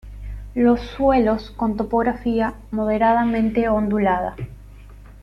Los 0.55 0.81
suelos 0.81 1.51
con 1.51 1.77
topografía 1.77 2.55
moderadamente 2.71 3.69
ondulada. 3.69 4.35